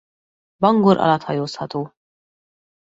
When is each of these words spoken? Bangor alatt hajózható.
Bangor 0.57 0.97
alatt 0.99 1.23
hajózható. 1.23 1.93